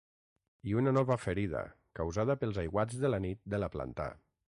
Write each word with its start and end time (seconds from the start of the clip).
I 0.69 0.71
una 0.81 0.93
nova 0.97 1.17
ferida 1.25 1.61
causada 1.99 2.37
pels 2.45 2.57
aiguats 2.65 2.97
de 3.05 3.13
la 3.15 3.21
nit 3.27 3.43
de 3.55 3.61
la 3.65 3.71
plantà. 3.77 4.09